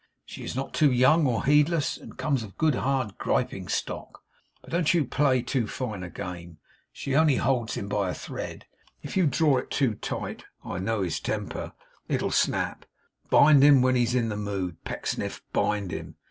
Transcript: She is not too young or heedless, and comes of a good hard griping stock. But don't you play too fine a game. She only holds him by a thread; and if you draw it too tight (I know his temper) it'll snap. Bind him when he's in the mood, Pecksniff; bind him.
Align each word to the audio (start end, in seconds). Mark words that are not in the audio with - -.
She 0.25 0.43
is 0.43 0.55
not 0.55 0.73
too 0.73 0.91
young 0.91 1.27
or 1.27 1.45
heedless, 1.45 1.95
and 1.95 2.17
comes 2.17 2.41
of 2.41 2.49
a 2.49 2.57
good 2.57 2.73
hard 2.73 3.19
griping 3.19 3.67
stock. 3.67 4.23
But 4.63 4.71
don't 4.71 4.91
you 4.95 5.05
play 5.05 5.43
too 5.43 5.67
fine 5.67 6.01
a 6.01 6.09
game. 6.09 6.57
She 6.91 7.15
only 7.15 7.35
holds 7.35 7.75
him 7.75 7.87
by 7.87 8.09
a 8.09 8.13
thread; 8.15 8.65
and 8.65 8.65
if 9.11 9.15
you 9.15 9.27
draw 9.27 9.57
it 9.59 9.69
too 9.69 9.93
tight 9.93 10.45
(I 10.65 10.79
know 10.79 11.03
his 11.03 11.19
temper) 11.19 11.73
it'll 12.07 12.31
snap. 12.31 12.85
Bind 13.29 13.61
him 13.61 13.83
when 13.83 13.93
he's 13.93 14.15
in 14.15 14.29
the 14.29 14.35
mood, 14.37 14.83
Pecksniff; 14.85 15.43
bind 15.53 15.91
him. 15.91 16.15